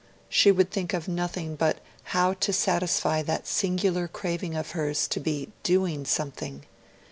[0.29, 5.19] She would think of nothing but how to satisfy that singular craving of hers to
[5.19, 6.65] be DOING something.